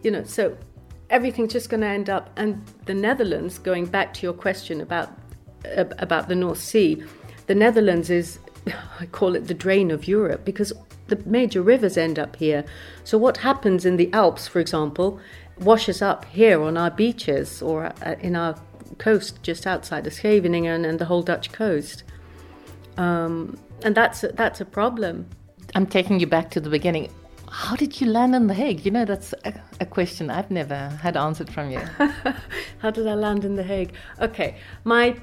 you 0.02 0.10
know, 0.10 0.22
so 0.22 0.56
everything's 1.10 1.52
just 1.52 1.68
going 1.68 1.80
to 1.80 1.86
end 1.86 2.10
up. 2.10 2.30
And 2.36 2.64
the 2.84 2.94
Netherlands, 2.94 3.58
going 3.58 3.86
back 3.86 4.14
to 4.14 4.22
your 4.22 4.32
question 4.32 4.80
about 4.80 5.10
uh, 5.76 5.84
about 5.98 6.28
the 6.28 6.34
North 6.34 6.60
Sea, 6.60 7.02
the 7.46 7.54
Netherlands 7.54 8.10
is, 8.10 8.38
I 9.00 9.06
call 9.06 9.34
it 9.34 9.48
the 9.48 9.54
drain 9.54 9.90
of 9.90 10.08
Europe 10.08 10.44
because 10.44 10.72
the 11.08 11.22
major 11.24 11.62
rivers 11.62 11.96
end 11.96 12.18
up 12.18 12.36
here. 12.36 12.64
So 13.04 13.16
what 13.18 13.38
happens 13.38 13.84
in 13.84 13.96
the 13.96 14.12
Alps, 14.12 14.48
for 14.48 14.60
example, 14.60 15.20
washes 15.58 16.02
up 16.02 16.24
here 16.26 16.62
on 16.62 16.76
our 16.76 16.90
beaches 16.90 17.62
or 17.62 17.86
uh, 18.02 18.16
in 18.20 18.36
our 18.36 18.56
coast 18.98 19.42
just 19.42 19.66
outside 19.66 20.06
of 20.06 20.12
Scheveningen 20.12 20.84
and 20.84 20.98
the 20.98 21.04
whole 21.04 21.22
Dutch 21.22 21.52
coast. 21.52 22.02
Um, 22.96 23.58
and 23.84 23.94
that's 23.94 24.24
a, 24.24 24.28
that's 24.28 24.60
a 24.60 24.64
problem. 24.64 25.26
I'm 25.74 25.86
taking 25.86 26.20
you 26.20 26.26
back 26.26 26.50
to 26.52 26.60
the 26.60 26.70
beginning. 26.70 27.10
How 27.50 27.76
did 27.76 28.00
you 28.00 28.08
land 28.08 28.34
in 28.34 28.48
The 28.48 28.54
Hague? 28.54 28.84
You 28.84 28.90
know, 28.90 29.04
that's 29.04 29.32
a, 29.44 29.54
a 29.80 29.86
question 29.86 30.30
I've 30.30 30.50
never 30.50 30.88
had 31.00 31.16
answered 31.16 31.48
from 31.50 31.70
you. 31.70 31.80
How 32.78 32.90
did 32.90 33.06
I 33.06 33.14
land 33.14 33.44
in 33.44 33.56
The 33.56 33.62
Hague? 33.62 33.92
Okay, 34.20 34.56
my 34.84 35.16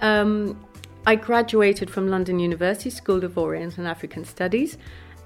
um, 0.00 0.64
I 1.04 1.16
graduated 1.16 1.90
from 1.90 2.06
London 2.08 2.38
University 2.38 2.90
School 2.90 3.24
of 3.24 3.36
Orient 3.36 3.76
and 3.76 3.88
African 3.88 4.24
Studies, 4.24 4.78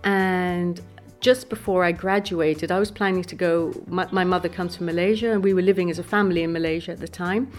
and 0.04 0.80
just 1.21 1.50
before 1.50 1.85
I 1.85 1.92
graduated, 1.92 2.71
I 2.71 2.78
was 2.78 2.90
planning 2.90 3.25
to 3.25 3.35
go. 3.35 3.73
My, 3.87 4.09
my, 4.11 4.25
mother 4.25 4.49
comes 4.49 4.76
from 4.76 4.87
Malaysia, 4.87 5.33
and 5.33 5.45
we 5.45 5.52
were 5.52 5.62
living 5.62 5.90
as 5.90 5.99
a 5.99 6.02
family 6.02 6.42
in 6.42 6.52
Malaysia 6.52 6.92
at 6.92 7.00
the 7.00 7.09
time. 7.09 7.50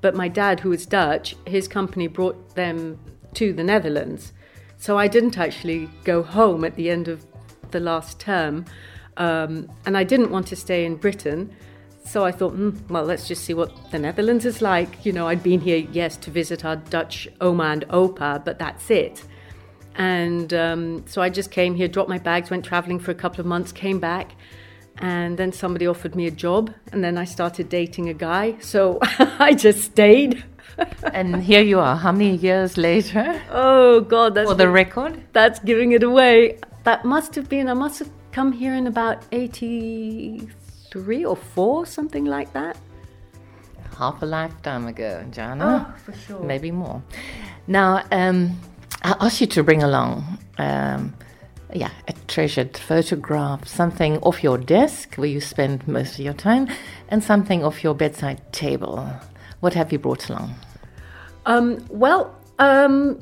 But 0.00 0.14
my 0.14 0.28
dad, 0.28 0.60
who 0.60 0.70
was 0.70 0.86
Dutch, 0.86 1.36
his 1.46 1.68
company 1.68 2.06
brought 2.06 2.54
them 2.54 2.98
to 3.34 3.52
the 3.52 3.64
Netherlands. 3.64 4.32
So 4.78 4.96
I 4.96 5.08
didn't 5.08 5.36
actually 5.36 5.90
go 6.04 6.22
home 6.22 6.64
at 6.64 6.76
the 6.76 6.88
end 6.88 7.08
of 7.08 7.26
the 7.72 7.80
last 7.80 8.20
term. 8.20 8.64
Um, 9.18 9.70
and 9.84 9.96
I 9.96 10.04
didn't 10.04 10.30
want 10.30 10.46
to 10.48 10.56
stay 10.56 10.84
in 10.84 10.96
Britain. 10.96 11.54
So 12.06 12.24
I 12.24 12.30
thought, 12.30 12.56
mm, 12.56 12.88
well, 12.88 13.04
let's 13.04 13.26
just 13.26 13.44
see 13.44 13.52
what 13.52 13.90
the 13.90 13.98
Netherlands 13.98 14.44
is 14.44 14.62
like. 14.62 15.04
You 15.04 15.12
know, 15.12 15.26
I'd 15.26 15.42
been 15.42 15.60
here, 15.60 15.86
yes, 15.90 16.16
to 16.18 16.30
visit 16.30 16.64
our 16.64 16.76
Dutch 16.76 17.28
Oma 17.40 17.64
and 17.64 17.88
Opa, 17.88 18.44
but 18.44 18.58
that's 18.58 18.90
it. 18.90 19.24
And 19.96 20.54
um, 20.54 21.04
so 21.06 21.20
I 21.20 21.30
just 21.30 21.50
came 21.50 21.74
here, 21.74 21.88
dropped 21.88 22.08
my 22.08 22.18
bags, 22.18 22.48
went 22.48 22.64
traveling 22.64 23.00
for 23.00 23.10
a 23.10 23.14
couple 23.14 23.40
of 23.40 23.46
months, 23.46 23.72
came 23.72 23.98
back, 23.98 24.32
and 24.98 25.36
then 25.36 25.52
somebody 25.52 25.86
offered 25.86 26.14
me 26.14 26.26
a 26.26 26.30
job, 26.30 26.72
and 26.92 27.02
then 27.02 27.18
I 27.18 27.24
started 27.24 27.68
dating 27.68 28.08
a 28.08 28.14
guy. 28.14 28.56
So 28.60 28.98
I 29.02 29.54
just 29.54 29.82
stayed. 29.82 30.44
and 31.12 31.42
here 31.42 31.62
you 31.62 31.80
are. 31.80 31.96
How 31.96 32.12
many 32.12 32.36
years 32.36 32.76
later? 32.76 33.40
Oh 33.50 34.00
God, 34.02 34.34
that's 34.34 34.48
for 34.48 34.54
the 34.54 34.68
record. 34.68 35.22
That's 35.32 35.58
giving 35.60 35.92
it 35.92 36.02
away. 36.02 36.58
That 36.84 37.04
must 37.04 37.34
have 37.34 37.48
been. 37.48 37.68
I 37.68 37.74
must 37.74 37.98
have 37.98 38.10
come 38.30 38.52
here 38.52 38.74
in 38.74 38.86
about 38.86 39.24
eighty-three 40.86 41.24
or 41.24 41.36
four, 41.36 41.86
something 41.86 42.24
like 42.24 42.52
that. 42.52 42.76
Half 43.98 44.22
a 44.22 44.26
lifetime 44.26 44.86
ago, 44.86 45.24
Joanna. 45.30 45.94
Oh, 45.94 46.00
for 46.00 46.12
sure. 46.12 46.42
Maybe 46.42 46.70
more. 46.70 47.02
Now, 47.66 48.04
um, 48.12 48.60
I 49.02 49.16
asked 49.20 49.40
you 49.40 49.46
to 49.48 49.62
bring 49.62 49.82
along. 49.82 50.38
Um, 50.58 51.14
yeah, 51.72 51.90
a 52.06 52.12
treasured 52.28 52.76
photograph, 52.76 53.66
something 53.66 54.18
off 54.18 54.42
your 54.42 54.58
desk 54.58 55.16
where 55.16 55.28
you 55.28 55.40
spend 55.40 55.86
most 55.88 56.14
of 56.14 56.20
your 56.20 56.34
time, 56.34 56.68
and 57.08 57.22
something 57.24 57.64
off 57.64 57.82
your 57.82 57.94
bedside 57.94 58.52
table. 58.52 59.08
What 59.60 59.74
have 59.74 59.92
you 59.92 59.98
brought 59.98 60.28
along? 60.28 60.54
Um, 61.46 61.84
well, 61.88 62.34
um, 62.58 63.18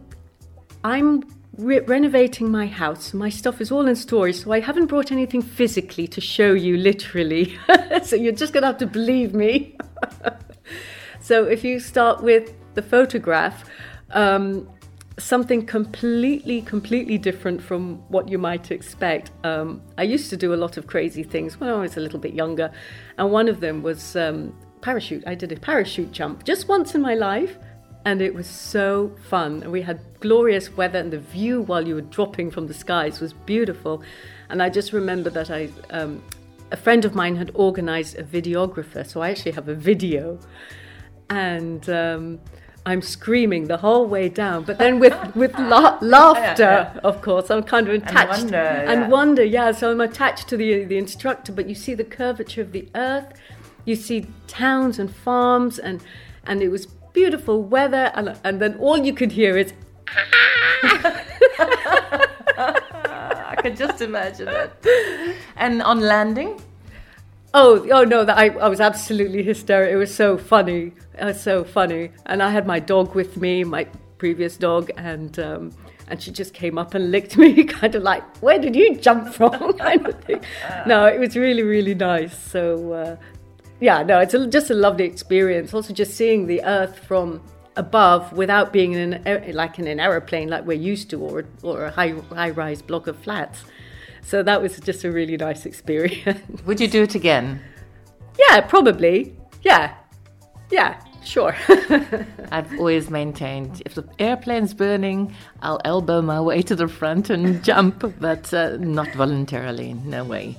I'm 0.83 1.23
re- 1.59 1.81
renovating 1.81 2.51
my 2.51 2.67
house. 2.67 3.15
My 3.15 3.29
stuff 3.29 3.61
is 3.61 3.71
all 3.71 3.87
in 3.87 3.97
storage, 3.97 4.37
so 4.43 4.53
I 4.53 4.61
haven't 4.61 4.87
brought 4.87 5.13
anything 5.13 5.43
physically 5.43 6.07
to 6.09 6.21
show 6.21 6.53
you 6.53 6.77
literally. 6.77 7.59
so 8.03 8.17
you're 8.17 8.33
just 8.33 8.53
going 8.53 8.63
to 8.63 8.69
have 8.69 8.79
to 8.79 8.87
believe 8.87 9.35
me. 9.35 9.77
so 11.21 11.45
if 11.45 11.65
you 11.65 11.81
start 11.81 12.23
with 12.23 12.53
the 12.75 12.83
photograph, 12.83 13.65
um, 14.11 14.69
something 15.19 15.65
completely, 15.65 16.63
completely 16.63 17.19
different 17.19 17.63
from 17.63 17.97
what 18.09 18.29
you 18.29 18.39
might 18.39 18.71
expect. 18.71 19.31
Um, 19.45 19.81
I 19.97 20.03
used 20.03 20.31
to 20.31 20.37
do 20.37 20.55
a 20.55 20.57
lot 20.57 20.77
of 20.77 20.87
crazy 20.87 21.23
things 21.23 21.61
when 21.61 21.71
I 21.71 21.75
was 21.75 21.97
a 21.97 22.01
little 22.01 22.19
bit 22.19 22.35
younger, 22.35 22.73
and 23.19 23.31
one 23.31 23.49
of 23.49 23.61
them 23.61 23.83
was 23.83 24.17
um, 24.17 24.57
parachute. 24.81 25.25
I 25.27 25.35
did 25.35 25.53
a 25.53 25.57
parachute 25.57 26.13
jump 26.13 26.45
just 26.45 26.69
once 26.69 26.95
in 26.95 27.01
my 27.01 27.15
life, 27.15 27.59
and 28.05 28.21
it 28.21 28.35
was 28.35 28.47
so 28.47 29.13
fun. 29.29 29.63
And 29.63 29.73
we 29.73 29.83
had 29.83 30.01
glorious 30.21 30.77
weather, 30.77 30.99
and 30.99 31.13
the 31.13 31.19
view 31.19 31.63
while 31.63 31.87
you 31.87 31.95
were 31.95 32.03
dropping 32.03 32.51
from 32.51 32.67
the 32.67 32.75
skies 32.75 33.21
was 33.21 33.33
beautiful. 33.33 34.03
And 34.49 34.63
I 34.63 34.69
just 34.69 34.93
remember 34.93 35.31
that 35.31 35.51
I, 35.51 35.71
um, 35.91 36.23
a 36.71 36.77
friend 36.77 37.05
of 37.05 37.15
mine 37.15 37.37
had 37.37 37.51
organized 37.55 38.19
a 38.19 38.23
videographer, 38.23 39.07
so 39.07 39.23
I 39.23 39.31
actually 39.31 39.53
have 39.53 39.69
a 39.69 39.75
video, 39.75 40.39
and. 41.31 41.89
Um, 41.89 42.41
I'm 42.87 43.01
screaming 43.01 43.67
the 43.67 43.79
whole 43.79 44.07
way 44.07 44.29
down, 44.29 44.65
but 44.65 44.77
then 44.77 44.99
with 44.99 45.15
with 45.35 45.59
la- 45.59 45.97
laughter, 46.03 46.63
yeah, 46.63 46.93
yeah. 46.95 47.01
of 47.03 47.23
course. 47.23 47.51
I'm 47.51 47.63
kind 47.63 47.89
of 47.89 47.95
attached 47.95 48.43
and 48.43 48.51
wonder, 48.51 48.57
yeah. 48.57 48.93
and 48.93 49.11
wonder, 49.11 49.43
yeah. 49.43 49.73
So 49.73 49.91
I'm 49.91 50.03
attached 50.03 50.49
to 50.49 50.57
the 50.59 50.85
the 50.85 50.99
instructor, 50.99 51.51
but 51.51 51.67
you 51.67 51.75
see 51.75 51.95
the 51.95 52.05
curvature 52.05 52.61
of 52.61 52.73
the 52.73 52.87
earth, 52.95 53.33
you 53.87 53.97
see 53.97 54.27
towns 54.47 54.99
and 54.99 55.15
farms 55.15 55.79
and 55.79 56.03
and 56.47 56.63
it 56.63 56.69
was 56.69 56.87
beautiful 57.15 57.63
weather 57.63 58.11
and, 58.15 58.37
and 58.45 58.61
then 58.61 58.77
all 58.77 58.99
you 58.99 59.15
could 59.15 59.33
hear 59.33 59.57
is 59.57 59.73
I 63.09 63.57
could 63.63 63.77
just 63.77 64.03
imagine 64.03 64.49
it. 64.49 65.37
And 65.57 65.81
on 65.83 66.01
landing? 66.01 66.61
Oh, 67.57 67.89
oh 67.91 68.03
no! 68.03 68.25
That 68.25 68.37
I, 68.37 68.49
I 68.49 68.69
was 68.69 68.81
absolutely 68.81 69.45
hysterical. 69.45 69.95
It 69.95 69.97
was 69.97 70.13
so 70.13 70.37
funny. 70.37 70.93
It 71.19 71.25
was 71.25 71.41
so 71.41 71.63
funny. 71.63 72.11
And 72.27 72.43
I 72.43 72.51
had 72.51 72.67
my 72.67 72.81
dog 72.81 73.15
with 73.15 73.37
me, 73.37 73.63
my 73.63 73.87
previous 74.19 74.57
dog, 74.57 74.91
and 74.97 75.39
um, 75.39 75.71
and 76.09 76.21
she 76.21 76.33
just 76.33 76.53
came 76.53 76.79
up 76.79 76.95
and 76.95 77.13
licked 77.13 77.37
me, 77.37 77.63
kind 77.81 77.95
of 77.95 78.03
like, 78.03 78.25
"Where 78.39 78.59
did 78.59 78.75
you 78.75 78.97
jump 78.97 79.33
from?" 79.33 79.73
kind 79.79 80.05
of 80.05 80.19
thing. 80.25 80.41
No, 80.85 81.07
it 81.07 81.21
was 81.21 81.37
really, 81.37 81.63
really 81.63 81.95
nice. 81.95 82.37
So 82.37 82.93
uh, 82.93 83.17
yeah, 83.85 84.03
no, 84.03 84.19
it's 84.19 84.33
a, 84.33 84.47
just 84.47 84.71
a 84.71 84.75
lovely 84.75 85.05
experience. 85.05 85.75
Also, 85.75 85.93
just 85.93 86.15
seeing 86.15 86.47
the 86.47 86.65
Earth 86.65 86.99
from 87.01 87.43
above 87.77 88.33
without 88.33 88.73
being 88.73 88.95
in 88.95 89.13
an, 89.13 89.55
like 89.55 89.79
in 89.79 89.87
an 89.87 90.01
aeroplane 90.01 90.49
like 90.49 90.65
we're 90.65 90.73
used 90.93 91.11
to, 91.11 91.21
or 91.21 91.45
or 91.63 91.85
a 91.85 91.91
high 91.91 92.15
high 92.31 92.49
rise 92.49 92.81
block 92.81 93.07
of 93.09 93.19
flats. 93.19 93.65
So 94.23 94.43
that 94.43 94.63
was 94.63 94.81
just 94.81 95.05
a 95.05 95.13
really 95.13 95.37
nice 95.37 95.67
experience. 95.67 96.63
Would 96.65 96.81
you 96.81 96.89
do 96.89 97.03
it 97.03 97.15
again? 97.15 97.61
Yeah, 98.39 98.63
probably. 98.63 99.37
Yeah, 99.61 99.95
yeah, 100.71 100.99
sure. 101.23 101.55
I've 102.51 102.73
always 102.79 103.11
maintained 103.11 103.83
if 103.85 103.97
the 103.97 104.09
airplane's 104.19 104.73
burning, 104.73 105.35
I'll 105.61 105.83
elbow 105.85 106.23
my 106.23 106.41
way 106.41 106.63
to 106.63 106.75
the 106.75 106.89
front 106.89 107.29
and 107.29 107.63
jump, 107.71 108.15
but 108.19 108.55
uh, 108.55 108.79
not 108.79 109.13
voluntarily, 109.13 109.93
no 109.93 110.25
way. 110.25 110.57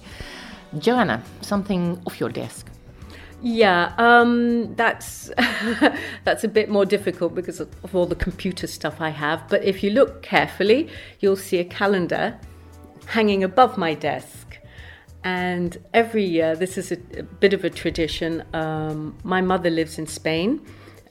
Joanna, 0.77 1.23
something 1.41 1.99
off 2.05 2.19
your 2.19 2.29
desk. 2.29 2.69
Yeah, 3.45 3.93
um, 3.99 4.73
that's 4.73 5.29
that's 6.23 6.43
a 6.43 6.47
bit 6.47 6.67
more 6.67 6.83
difficult 6.83 7.35
because 7.35 7.59
of, 7.59 7.69
of 7.83 7.95
all 7.95 8.07
the 8.07 8.15
computer 8.15 8.65
stuff 8.65 8.99
I 8.99 9.09
have. 9.09 9.47
But 9.47 9.63
if 9.63 9.83
you 9.83 9.91
look 9.91 10.23
carefully, 10.23 10.89
you'll 11.19 11.35
see 11.35 11.59
a 11.59 11.63
calendar 11.63 12.39
hanging 13.05 13.43
above 13.43 13.77
my 13.77 13.93
desk. 13.93 14.57
And 15.23 15.77
every 15.93 16.23
year, 16.25 16.55
this 16.55 16.75
is 16.75 16.91
a, 16.91 16.97
a 17.19 17.21
bit 17.21 17.53
of 17.53 17.63
a 17.63 17.69
tradition. 17.69 18.43
Um, 18.53 19.15
my 19.23 19.41
mother 19.41 19.69
lives 19.69 19.99
in 19.99 20.07
Spain. 20.07 20.59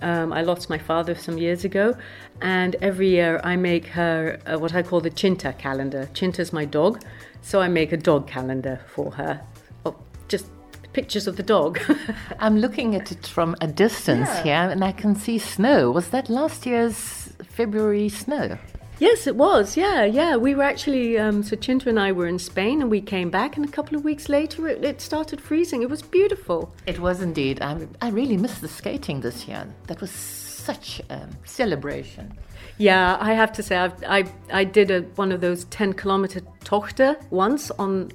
Um, 0.00 0.32
I 0.32 0.42
lost 0.42 0.68
my 0.68 0.78
father 0.78 1.14
some 1.14 1.38
years 1.38 1.64
ago, 1.64 1.96
and 2.42 2.74
every 2.82 3.10
year 3.10 3.40
I 3.44 3.54
make 3.54 3.86
her 3.86 4.40
uh, 4.44 4.58
what 4.58 4.74
I 4.74 4.82
call 4.82 5.00
the 5.00 5.10
Chinta 5.10 5.56
calendar. 5.56 6.10
Chinta's 6.14 6.52
my 6.52 6.64
dog, 6.64 7.00
so 7.42 7.60
I 7.60 7.68
make 7.68 7.92
a 7.92 7.96
dog 7.96 8.26
calendar 8.26 8.80
for 8.88 9.12
her. 9.12 9.40
Oh, 9.86 9.94
just 10.26 10.46
pictures 10.94 11.26
of 11.26 11.36
the 11.36 11.42
dog. 11.42 11.78
I'm 12.38 12.56
looking 12.58 12.94
at 12.94 13.12
it 13.12 13.26
from 13.26 13.56
a 13.60 13.66
distance 13.66 14.28
yeah. 14.28 14.42
here, 14.42 14.70
and 14.70 14.82
I 14.82 14.92
can 14.92 15.14
see 15.16 15.38
snow. 15.38 15.90
Was 15.90 16.08
that 16.08 16.30
last 16.30 16.64
year's 16.64 17.32
February 17.56 18.08
snow? 18.08 18.58
Yes, 19.00 19.26
it 19.26 19.34
was. 19.34 19.76
Yeah, 19.76 20.04
yeah. 20.04 20.36
We 20.36 20.54
were 20.54 20.62
actually, 20.62 21.18
um, 21.18 21.42
so 21.42 21.56
Chinta 21.56 21.86
and 21.86 21.98
I 21.98 22.12
were 22.12 22.28
in 22.28 22.38
Spain 22.38 22.80
and 22.80 22.90
we 22.90 23.00
came 23.00 23.28
back, 23.28 23.56
and 23.56 23.66
a 23.66 23.68
couple 23.68 23.96
of 23.98 24.04
weeks 24.04 24.28
later 24.28 24.68
it, 24.68 24.84
it 24.84 25.00
started 25.00 25.40
freezing. 25.40 25.82
It 25.82 25.90
was 25.90 26.00
beautiful. 26.00 26.72
It 26.86 27.00
was 27.00 27.20
indeed. 27.20 27.60
I, 27.60 27.88
I 28.00 28.10
really 28.10 28.36
missed 28.36 28.60
the 28.60 28.68
skating 28.68 29.20
this 29.20 29.48
year. 29.48 29.66
That 29.88 30.00
was 30.00 30.10
such 30.10 31.00
a 31.10 31.28
celebration. 31.44 32.38
Yeah, 32.78 33.18
I 33.20 33.34
have 33.34 33.52
to 33.54 33.62
say, 33.62 33.76
I've, 33.76 34.02
i 34.04 34.24
I 34.52 34.64
did 34.64 34.90
a, 34.90 35.02
one 35.16 35.32
of 35.32 35.40
those 35.40 35.64
10 35.66 35.94
kilometer 35.94 36.40
tochter 36.62 37.16
once 37.30 37.70
on 37.72 38.10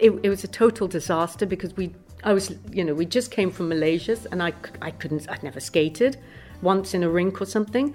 it, 0.00 0.10
it 0.22 0.28
was 0.28 0.44
a 0.44 0.48
total 0.48 0.88
disaster 0.88 1.46
because 1.46 1.76
we 1.76 1.94
I 2.24 2.32
was 2.32 2.54
you 2.70 2.84
know 2.84 2.94
we 2.94 3.06
just 3.06 3.30
came 3.30 3.50
from 3.50 3.68
Malaysia 3.68 4.16
and 4.32 4.42
I 4.42 4.52
I 4.82 4.90
couldn't 4.90 5.30
I'd 5.30 5.42
never 5.42 5.60
skated 5.60 6.18
once 6.62 6.94
in 6.94 7.02
a 7.02 7.08
rink 7.08 7.40
or 7.40 7.46
something 7.46 7.94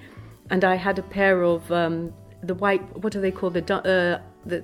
and 0.49 0.63
I 0.63 0.75
had 0.75 0.99
a 0.99 1.03
pair 1.03 1.43
of 1.43 1.71
um, 1.71 2.13
the 2.43 2.55
white 2.55 2.81
what 2.97 3.13
do 3.13 3.21
they 3.21 3.31
call 3.31 3.49
the 3.49 3.61
uh, 3.73 4.21
the 4.45 4.63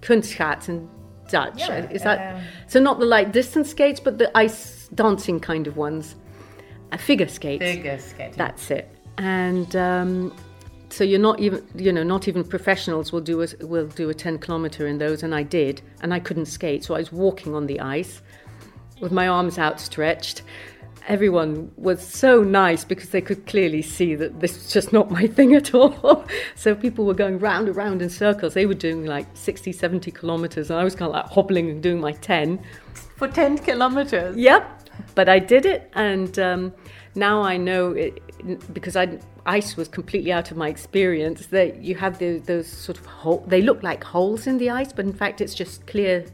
kunstschaatsers 0.00 0.68
and 0.68 0.88
Dutch. 1.28 1.60
Yeah, 1.60 1.90
Is 1.90 2.02
that 2.02 2.34
um, 2.34 2.42
so? 2.66 2.80
Not 2.80 2.98
the 2.98 3.06
light 3.06 3.32
distance 3.32 3.70
skates, 3.70 4.00
but 4.00 4.18
the 4.18 4.36
ice 4.36 4.88
dancing 4.94 5.40
kind 5.40 5.66
of 5.66 5.76
ones. 5.76 6.16
Uh, 6.90 6.96
figure 6.96 7.28
skates. 7.28 7.62
Figure 7.62 7.98
skating. 7.98 8.34
That's 8.36 8.70
it. 8.70 8.94
And 9.18 9.74
um, 9.76 10.36
so 10.92 11.04
you're 11.04 11.18
not 11.18 11.40
even, 11.40 11.66
you 11.74 11.92
know, 11.92 12.02
not 12.02 12.28
even 12.28 12.44
professionals 12.44 13.12
will 13.12 13.20
do 13.20 13.42
a 13.42 13.48
will 13.66 13.86
do 13.86 14.10
a 14.10 14.14
10 14.14 14.38
kilometer 14.38 14.86
in 14.86 14.98
those, 14.98 15.22
and 15.22 15.34
I 15.34 15.42
did, 15.42 15.80
and 16.02 16.12
I 16.12 16.20
couldn't 16.20 16.46
skate, 16.46 16.84
so 16.84 16.94
I 16.94 16.98
was 16.98 17.10
walking 17.10 17.54
on 17.54 17.66
the 17.66 17.80
ice 17.80 18.20
with 19.00 19.12
my 19.12 19.26
arms 19.26 19.58
outstretched. 19.58 20.42
Everyone 21.08 21.72
was 21.76 22.06
so 22.06 22.44
nice 22.44 22.84
because 22.84 23.10
they 23.10 23.20
could 23.20 23.44
clearly 23.46 23.82
see 23.82 24.14
that 24.14 24.38
this 24.40 24.54
was 24.54 24.72
just 24.72 24.92
not 24.92 25.10
my 25.10 25.26
thing 25.38 25.54
at 25.54 25.74
all. 25.74 26.24
so 26.54 26.74
people 26.74 27.04
were 27.04 27.14
going 27.14 27.38
round 27.38 27.66
and 27.66 27.76
round 27.76 28.02
in 28.02 28.10
circles. 28.10 28.54
They 28.54 28.66
were 28.66 28.74
doing 28.74 29.04
like 29.06 29.26
60, 29.34 29.72
70 29.72 30.10
kilometers, 30.12 30.70
and 30.70 30.78
I 30.78 30.84
was 30.84 30.94
kind 30.94 31.08
of 31.08 31.14
like 31.14 31.26
hobbling 31.26 31.70
and 31.70 31.82
doing 31.82 32.00
my 32.00 32.12
10. 32.12 32.62
For 33.16 33.28
10 33.28 33.58
kilometers. 33.58 34.36
Yep, 34.36 34.90
but 35.14 35.28
I 35.28 35.38
did 35.38 35.66
it, 35.66 35.90
and 35.94 36.38
um, 36.38 36.72
now 37.14 37.42
I 37.42 37.56
know 37.56 37.92
it 37.92 38.22
because 38.72 38.96
I 38.96 39.18
ice 39.46 39.76
was 39.76 39.88
completely 39.88 40.32
out 40.32 40.50
of 40.50 40.56
my 40.56 40.68
experience. 40.68 41.46
That 41.46 41.82
you 41.82 41.94
have 41.96 42.18
the, 42.18 42.38
those 42.38 42.66
sort 42.66 42.98
of 42.98 43.06
hole, 43.06 43.44
they 43.46 43.62
look 43.62 43.82
like 43.82 44.04
holes 44.04 44.46
in 44.46 44.58
the 44.58 44.70
ice, 44.70 44.92
but 44.92 45.04
in 45.04 45.12
fact 45.12 45.40
it's 45.40 45.54
just 45.54 45.86
clear, 45.86 46.26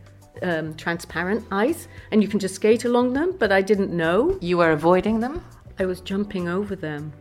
um, 0.43 0.75
transparent 0.75 1.47
ice, 1.51 1.89
and 2.11 2.23
you 2.23 2.29
can 2.29 2.39
just 2.39 2.55
skate 2.55 2.85
along 2.85 3.13
them. 3.13 3.35
But 3.39 3.53
I 3.53 3.63
didn't 3.63 3.91
know. 3.91 4.39
You 4.41 4.59
were 4.59 4.73
avoiding 4.73 5.21
them? 5.21 5.45
I 5.79 5.87
was 5.87 6.01
jumping 6.01 6.49
over 6.49 6.75
them. 6.75 7.13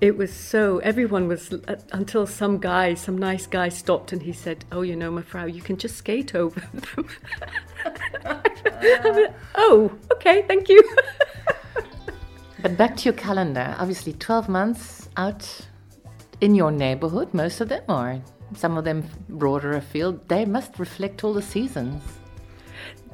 It 0.00 0.16
was 0.16 0.32
so 0.32 0.78
everyone 0.78 1.28
was 1.28 1.52
uh, 1.52 1.76
until 1.92 2.26
some 2.26 2.58
guy, 2.58 2.94
some 2.94 3.16
nice 3.16 3.46
guy, 3.46 3.68
stopped 3.68 4.12
and 4.12 4.22
he 4.22 4.32
said, 4.32 4.64
"Oh, 4.72 4.82
you 4.82 4.96
know, 4.96 5.10
Mevrouw, 5.10 5.52
you 5.52 5.62
can 5.62 5.76
just 5.76 5.96
skate 5.96 6.34
over 6.34 6.60
them." 6.60 7.08
I 8.26 9.10
went, 9.10 9.32
oh, 9.54 9.92
okay, 10.12 10.42
thank 10.46 10.68
you. 10.68 10.82
But 12.64 12.78
back 12.78 12.96
to 12.96 13.04
your 13.04 13.12
calendar. 13.12 13.76
Obviously, 13.78 14.14
12 14.14 14.48
months 14.48 15.10
out 15.18 15.46
in 16.40 16.54
your 16.54 16.70
neighborhood, 16.70 17.34
most 17.34 17.60
of 17.60 17.68
them, 17.68 17.82
or 17.90 18.22
some 18.54 18.78
of 18.78 18.84
them 18.84 19.04
broader 19.28 19.72
afield, 19.72 20.26
they 20.30 20.46
must 20.46 20.78
reflect 20.78 21.24
all 21.24 21.34
the 21.34 21.42
seasons. 21.42 22.02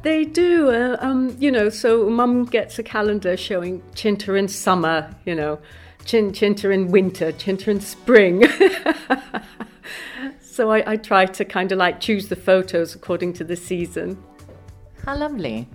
They 0.03 0.25
do, 0.25 0.71
uh, 0.71 0.99
um, 1.01 1.37
you 1.41 1.51
know. 1.51 1.69
So 1.69 2.09
mum 2.09 2.45
gets 2.45 2.79
a 2.79 2.85
calendar 2.85 3.37
showing 3.37 3.83
Chinta 3.97 4.39
in 4.39 4.47
summer, 4.47 5.13
you 5.27 5.35
know, 5.35 5.59
Chin 6.05 6.31
Chinta 6.31 6.73
in 6.73 6.93
winter, 6.93 7.33
Chinta 7.33 7.67
in 7.67 7.81
spring. 7.81 8.45
so 10.41 10.71
I, 10.71 10.93
I 10.93 10.97
try 10.97 11.27
to 11.27 11.45
kind 11.45 11.73
of 11.73 11.79
like 11.79 11.99
choose 11.99 12.29
the 12.29 12.37
photos 12.37 12.95
according 12.95 13.33
to 13.33 13.43
the 13.43 13.57
season. 13.57 14.17
How 15.05 15.17
lovely. 15.17 15.69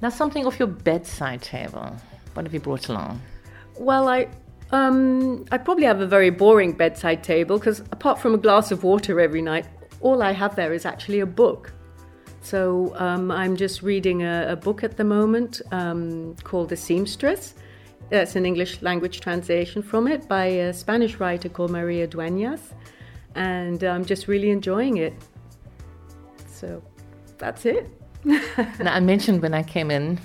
Now, 0.00 0.10
something 0.10 0.46
off 0.46 0.60
your 0.60 0.68
bedside 0.68 1.42
table. 1.42 1.96
What 2.36 2.44
have 2.44 2.52
you 2.52 2.60
brought 2.60 2.88
along? 2.90 3.22
Well, 3.78 4.08
I 4.08 4.28
um, 4.72 5.46
I 5.50 5.58
probably 5.58 5.84
have 5.84 6.00
a 6.00 6.06
very 6.06 6.30
boring 6.30 6.72
bedside 6.72 7.24
table 7.24 7.58
because 7.58 7.80
apart 7.92 8.18
from 8.18 8.34
a 8.34 8.38
glass 8.38 8.70
of 8.70 8.84
water 8.84 9.20
every 9.20 9.40
night, 9.40 9.66
all 10.00 10.22
I 10.22 10.32
have 10.32 10.54
there 10.54 10.72
is 10.74 10.84
actually 10.84 11.20
a 11.20 11.26
book. 11.26 11.72
So 12.42 12.94
um, 12.96 13.30
I'm 13.30 13.56
just 13.56 13.82
reading 13.82 14.22
a, 14.22 14.48
a 14.50 14.56
book 14.56 14.84
at 14.84 14.96
the 14.96 15.04
moment 15.04 15.62
um, 15.72 16.36
called 16.44 16.68
The 16.68 16.76
Seamstress. 16.76 17.54
That's 18.10 18.36
an 18.36 18.44
English 18.44 18.82
language 18.82 19.20
translation 19.20 19.82
from 19.82 20.06
it 20.06 20.28
by 20.28 20.44
a 20.44 20.72
Spanish 20.72 21.18
writer 21.18 21.48
called 21.48 21.70
Maria 21.70 22.06
Dueñas, 22.06 22.60
and 23.34 23.82
I'm 23.82 24.04
just 24.04 24.28
really 24.28 24.50
enjoying 24.50 24.98
it. 24.98 25.14
So 26.46 26.82
that's 27.38 27.64
it. 27.66 27.90
now, 28.24 28.94
I 28.94 29.00
mentioned 29.00 29.42
when 29.42 29.54
I 29.54 29.62
came 29.62 29.90
in 29.90 30.20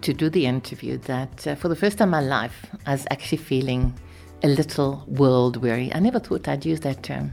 to 0.00 0.12
do 0.12 0.30
the 0.30 0.46
interview 0.46 0.98
that 0.98 1.46
uh, 1.46 1.54
for 1.54 1.68
the 1.68 1.76
first 1.76 1.98
time 1.98 2.08
in 2.08 2.10
my 2.12 2.20
life, 2.20 2.66
I 2.86 2.92
was 2.92 3.06
actually 3.10 3.38
feeling 3.38 3.94
a 4.42 4.48
little 4.48 5.04
world 5.06 5.56
weary. 5.56 5.92
I 5.94 6.00
never 6.00 6.18
thought 6.18 6.48
I'd 6.48 6.64
use 6.64 6.80
that 6.80 7.02
term, 7.02 7.32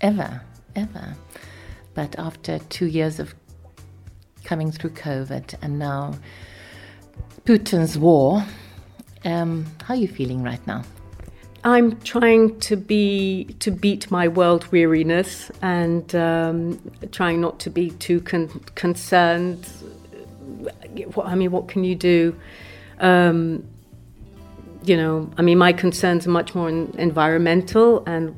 ever, 0.00 0.40
ever. 0.74 1.14
But 1.94 2.18
after 2.18 2.58
two 2.70 2.86
years 2.86 3.20
of 3.20 3.34
coming 4.44 4.72
through 4.72 4.90
COVID 4.90 5.54
and 5.62 5.78
now 5.78 6.14
Putin's 7.44 7.98
war, 7.98 8.44
um, 9.24 9.66
how 9.84 9.94
are 9.94 9.96
you 9.96 10.08
feeling 10.08 10.42
right 10.42 10.64
now? 10.66 10.84
I'm 11.64 12.00
trying 12.00 12.60
to 12.60 12.76
be 12.76 13.56
to 13.58 13.70
beat 13.70 14.10
my 14.10 14.28
world 14.28 14.70
weariness 14.70 15.50
and 15.60 16.14
um, 16.14 16.80
trying 17.10 17.40
not 17.40 17.58
to 17.60 17.70
be 17.70 17.90
too 17.90 18.20
con- 18.20 18.60
concerned. 18.74 19.68
What, 21.14 21.26
I 21.26 21.34
mean, 21.34 21.50
what 21.50 21.68
can 21.68 21.84
you 21.84 21.94
do? 21.94 22.38
Um, 23.00 23.64
you 24.82 24.96
know, 24.96 25.30
I 25.36 25.42
mean, 25.42 25.58
my 25.58 25.72
concerns 25.72 26.26
are 26.26 26.30
much 26.30 26.54
more 26.54 26.68
environmental, 26.68 28.04
and 28.06 28.34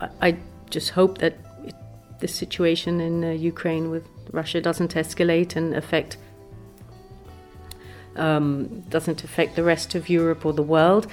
I, 0.00 0.08
I 0.22 0.36
just 0.70 0.90
hope 0.90 1.18
that 1.18 1.38
it, 1.64 1.74
the 2.20 2.28
situation 2.28 3.00
in 3.00 3.24
uh, 3.24 3.30
Ukraine 3.30 3.90
with 3.90 4.06
Russia 4.32 4.60
doesn't 4.60 4.94
escalate 4.94 5.56
and 5.56 5.74
affect 5.74 6.16
um, 8.16 8.80
doesn't 8.88 9.24
affect 9.24 9.56
the 9.56 9.62
rest 9.62 9.94
of 9.94 10.08
Europe 10.08 10.44
or 10.44 10.52
the 10.52 10.62
world. 10.62 11.06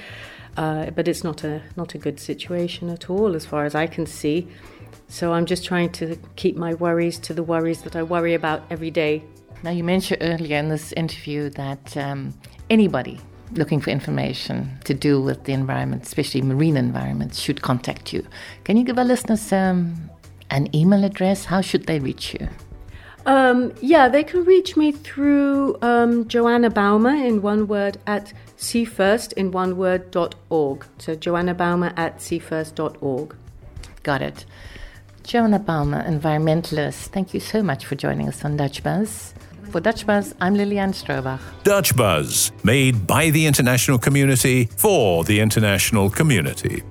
Uh, 0.57 0.89
but 0.89 1.07
it's 1.07 1.23
not 1.23 1.43
a 1.43 1.62
not 1.75 1.93
a 1.93 1.97
good 1.99 2.19
situation 2.19 2.89
at 2.89 3.10
all, 3.10 3.36
as 3.36 3.45
far 3.45 3.65
as 3.65 3.75
I 3.75 3.88
can 3.88 4.05
see. 4.05 4.47
So 5.07 5.33
I'm 5.33 5.45
just 5.45 5.63
trying 5.63 5.91
to 5.93 6.17
keep 6.36 6.55
my 6.57 6.73
worries 6.73 7.19
to 7.19 7.33
the 7.33 7.43
worries 7.43 7.83
that 7.83 7.95
I 7.95 8.03
worry 8.03 8.33
about 8.33 8.63
every 8.69 8.91
day. 8.91 9.23
Now, 9.63 9.72
you 9.72 9.84
mentioned 9.84 10.20
earlier 10.22 10.58
in 10.58 10.70
this 10.70 10.91
interview 10.93 11.50
that 11.52 11.98
um, 11.98 12.34
anybody 12.70 13.20
looking 13.54 13.80
for 13.80 13.89
information 13.89 14.78
to 14.86 14.93
do 14.93 15.22
with 15.22 15.46
the 15.46 15.54
environment, 15.54 16.04
especially 16.04 16.41
marine 16.41 16.78
environments, 16.78 17.39
should 17.39 17.62
contact 17.62 18.13
you. 18.13 18.26
Can 18.65 18.78
you 18.78 18.84
give 18.84 18.98
our 18.98 19.06
listeners 19.06 19.52
um, 19.52 20.10
an 20.50 20.74
email 20.76 21.04
address? 21.04 21.46
How 21.46 21.62
should 21.62 21.88
they 21.88 22.00
reach 22.00 22.34
you? 22.34 22.48
Um, 23.26 23.74
yeah, 23.82 24.08
they 24.08 24.24
can 24.24 24.46
reach 24.46 24.78
me 24.78 24.93
through 24.93 25.78
um, 25.82 26.28
Joanna 26.30 26.70
Baumer 26.70 27.13
in 27.13 27.41
one 27.41 27.67
word 27.67 27.98
at 28.08 28.32
seafirst 28.58 29.34
in 29.34 29.52
one 29.52 29.76
word 29.76 30.12
dot 30.12 30.36
org. 30.50 30.86
So 30.98 31.15
Joanna 31.15 31.54
Baumer 31.54 31.93
at 31.98 32.20
seafirst.org. 32.20 33.36
Got 34.04 34.22
it. 34.22 34.46
Joanna 35.24 35.60
Baumer, 35.60 36.08
environmentalist, 36.08 37.08
thank 37.08 37.34
you 37.34 37.41
so 37.41 37.62
much 37.62 37.86
for 37.86 37.96
joining 37.96 38.30
us 38.30 38.46
on 38.46 38.56
Dutch 38.56 38.82
Buzz. 38.82 39.34
For 39.71 39.82
Dutch 39.82 40.06
Buzz, 40.06 40.34
I'm 40.39 40.56
Liliane 40.56 40.93
Strobach. 40.93 41.41
Dutch 41.63 41.95
Buzz, 41.95 42.51
made 42.63 43.06
by 43.06 43.30
the 43.30 43.45
international 43.45 43.97
community 43.97 44.69
for 44.77 45.25
the 45.25 45.39
international 45.41 46.10
community. 46.10 46.84